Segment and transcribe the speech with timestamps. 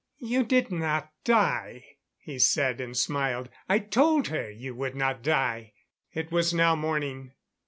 [0.23, 1.85] "You did not die,"
[2.17, 3.49] he said; and smiled.
[3.69, 5.73] "I told her you would not die."
[6.11, 7.33] It was now morning.